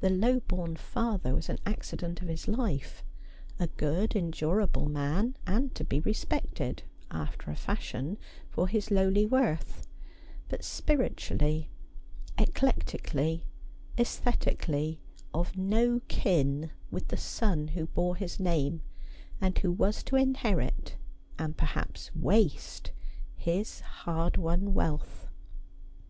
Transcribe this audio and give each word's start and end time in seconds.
The 0.00 0.08
low 0.08 0.40
born 0.40 0.76
father 0.76 1.34
was 1.34 1.50
an 1.50 1.58
accident 1.66 2.22
in 2.22 2.28
his 2.28 2.48
life— 2.48 3.04
a 3.60 3.66
good 3.66 4.12
endur 4.12 4.62
able 4.62 4.88
man, 4.88 5.36
and 5.46 5.74
to 5.74 5.84
be 5.84 6.00
respected 6.00 6.84
(after 7.10 7.50
a 7.50 7.56
fashion) 7.56 8.16
for 8.48 8.68
his 8.68 8.90
lowly 8.90 9.26
worth, 9.26 9.86
but 10.48 10.64
spiritually, 10.64 11.68
eclectically, 12.38 13.42
sesthetically, 13.98 15.02
of 15.34 15.58
no 15.58 16.00
kin 16.08 16.70
with 16.90 17.08
the 17.08 17.18
son 17.18 17.68
who 17.68 17.86
bore 17.88 18.16
his 18.16 18.40
name, 18.40 18.80
and 19.42 19.58
who 19.58 19.70
was 19.70 20.02
to 20.04 20.16
inherit, 20.16 20.96
and 21.38 21.58
perhaps 21.58 22.10
waste, 22.16 22.92
his 23.36 23.80
hard 23.80 24.38
won 24.38 24.72
wealth. 24.72 25.28